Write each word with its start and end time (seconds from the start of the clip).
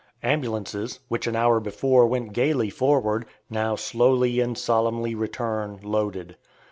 Ambulances, 0.23 0.99
which 1.09 1.27
an 1.27 1.35
hour 1.35 1.59
before 1.59 2.07
went 2.07 2.33
gayly 2.33 2.71
forward, 2.71 3.23
now 3.51 3.75
slowly 3.75 4.39
and 4.39 4.57
solemnly 4.57 5.13
return 5.13 5.79
loaded. 5.83 6.37